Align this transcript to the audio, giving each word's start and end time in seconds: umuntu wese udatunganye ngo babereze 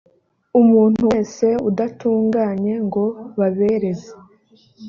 umuntu 0.59 0.99
wese 1.11 1.45
udatunganye 1.69 2.73
ngo 2.85 3.03
babereze 3.37 4.09